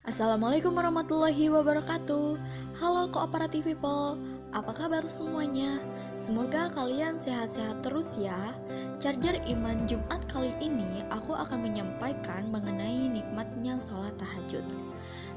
Assalamualaikum 0.00 0.72
warahmatullahi 0.72 1.52
wabarakatuh. 1.52 2.40
Halo 2.80 3.12
kooperatif 3.12 3.68
people 3.68 4.16
Apa 4.48 4.72
kabar 4.72 5.04
semuanya? 5.04 5.76
Semoga 6.16 6.72
kalian 6.72 7.20
sehat-sehat 7.20 7.84
terus 7.84 8.16
ya. 8.16 8.56
Charger 8.96 9.36
Iman 9.44 9.84
Jumat 9.84 10.24
kali 10.32 10.56
ini 10.56 11.04
Aku 11.12 11.36
akan 11.36 11.68
menyampaikan 11.68 12.48
mengenai 12.48 13.12
nikmatnya 13.12 13.76
sholat 13.76 14.16
tahajud. 14.16 14.64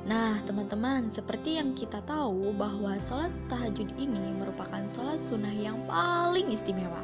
Nah 0.08 0.40
teman-teman 0.48 1.12
seperti 1.12 1.60
yang 1.60 1.76
kita 1.76 2.00
tahu 2.08 2.56
bahwa 2.56 2.96
sholat 3.04 3.36
tahajud 3.52 3.92
ini 4.00 4.32
merupakan 4.32 4.88
sholat 4.88 5.20
sunnah 5.20 5.52
yang 5.52 5.76
paling 5.92 6.48
istimewa 6.48 7.04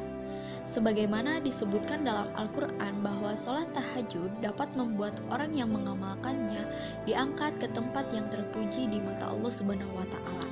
Sebagaimana 0.70 1.42
disebutkan 1.42 2.06
dalam 2.06 2.30
Al-Quran 2.38 3.02
bahwa 3.02 3.34
sholat 3.34 3.66
tahajud 3.74 4.30
dapat 4.38 4.70
membuat 4.78 5.18
orang 5.26 5.50
yang 5.50 5.74
mengamalkannya 5.74 6.62
diangkat 7.10 7.58
ke 7.58 7.66
tempat 7.74 8.06
yang 8.14 8.30
terpuji 8.30 8.86
di 8.86 9.02
mata 9.02 9.34
Allah 9.34 9.50
Subhanahu 9.50 9.90
wa 9.98 10.06
Ta'ala. 10.06 10.46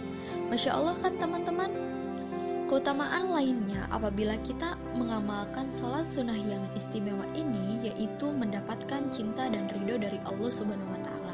Masya 0.50 0.74
Allah, 0.74 0.98
kan, 0.98 1.14
teman-teman? 1.22 1.70
Keutamaan 2.66 3.30
lainnya 3.30 3.86
apabila 3.94 4.34
kita 4.42 4.74
mengamalkan 4.98 5.70
sholat 5.70 6.02
sunnah 6.02 6.34
yang 6.34 6.66
istimewa 6.74 7.22
ini 7.38 7.86
yaitu 7.86 8.26
mendapatkan 8.34 9.06
cinta 9.14 9.46
dan 9.46 9.70
ridho 9.70 10.02
dari 10.02 10.18
Allah 10.26 10.50
Subhanahu 10.50 10.98
wa 10.98 11.00
Ta'ala. 11.06 11.27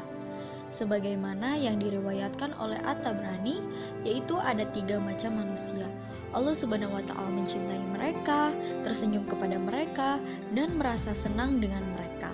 Sebagaimana 0.75 1.55
yang 1.55 1.79
diriwayatkan 1.79 2.51
oleh 2.59 2.75
At-Tabrani, 2.83 3.63
yaitu 4.03 4.35
ada 4.35 4.67
tiga 4.75 4.99
macam 4.99 5.39
manusia, 5.39 5.87
Allah 6.35 6.51
Subhanahu 6.51 6.99
wa 6.99 7.03
taala 7.07 7.31
mencintai 7.31 7.79
mereka, 7.95 8.51
tersenyum 8.83 9.23
kepada 9.23 9.55
mereka 9.55 10.19
dan 10.51 10.75
merasa 10.75 11.15
senang 11.15 11.63
dengan 11.63 11.79
mereka. 11.95 12.27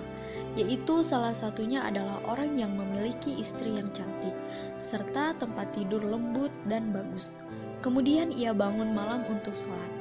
Yaitu 0.58 1.06
salah 1.06 1.30
satunya 1.30 1.86
adalah 1.86 2.18
orang 2.26 2.58
yang 2.58 2.74
memiliki 2.74 3.38
istri 3.38 3.78
yang 3.78 3.94
cantik 3.94 4.34
serta 4.74 5.38
tempat 5.38 5.70
tidur 5.70 6.02
lembut 6.02 6.50
dan 6.66 6.90
bagus. 6.90 7.38
Kemudian 7.78 8.34
ia 8.34 8.50
bangun 8.50 8.90
malam 8.90 9.22
untuk 9.30 9.54
sholat. 9.54 9.92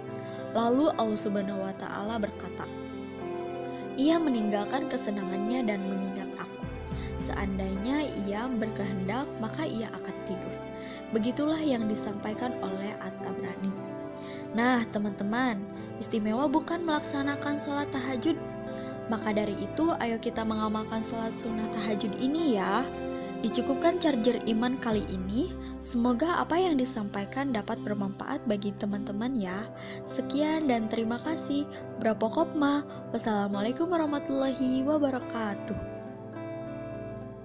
Lalu 0.58 0.90
Allah 0.98 1.20
Subhanahu 1.22 1.62
wa 1.62 1.74
taala 1.78 2.18
berkata, 2.18 2.66
"Ia 4.02 4.18
meninggalkan 4.18 4.90
kesenangannya 4.90 5.62
dan 5.62 5.78
mengingat 5.86 6.34
aku. 6.42 6.51
Seandainya 7.22 8.10
ia 8.26 8.50
berkehendak, 8.50 9.30
maka 9.38 9.64
ia 9.70 9.88
akan 9.94 10.16
tidur." 10.26 10.56
Begitulah 11.14 11.60
yang 11.60 11.86
disampaikan 11.86 12.56
oleh 12.64 12.96
At-Tabrani. 13.04 13.72
Nah, 14.58 14.84
teman-teman, 14.92 15.60
istimewa 16.00 16.48
bukan 16.48 16.84
melaksanakan 16.84 17.60
sholat 17.60 17.88
tahajud. 17.92 18.36
Maka 19.12 19.36
dari 19.36 19.56
itu, 19.60 19.92
ayo 20.00 20.16
kita 20.20 20.44
mengamalkan 20.44 21.04
sholat 21.04 21.36
sunnah 21.36 21.68
tahajud 21.76 22.16
ini 22.16 22.56
ya. 22.56 22.84
Dicukupkan 23.44 24.00
charger 24.00 24.40
iman 24.48 24.80
kali 24.80 25.04
ini. 25.12 25.52
Semoga 25.82 26.38
apa 26.38 26.62
yang 26.62 26.78
disampaikan 26.78 27.50
dapat 27.50 27.82
bermanfaat 27.82 28.46
bagi 28.46 28.70
teman-teman 28.78 29.34
ya. 29.34 29.66
Sekian 30.06 30.70
dan 30.70 30.86
terima 30.88 31.18
kasih. 31.26 31.66
Berapa 31.98 32.30
kopma. 32.30 32.86
Wassalamualaikum 33.10 33.90
warahmatullahi 33.90 34.86
wabarakatuh. 34.86 36.01